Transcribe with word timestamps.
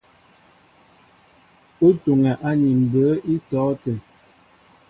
Ó 1.85 1.87
tuŋɛ́ 2.01 2.39
áni 2.47 2.67
mbə̌ 2.81 3.07
í 3.33 3.35
tɔ̌ 3.49 3.65
tə́ə́. 3.81 3.97